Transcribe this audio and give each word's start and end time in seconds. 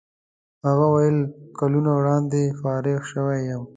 هغه 0.67 0.85
وویل 0.89 1.19
کلونه 1.59 1.89
وړاندې 1.99 2.41
فارغ 2.59 2.99
شوی 3.11 3.39
یم. 3.49 3.63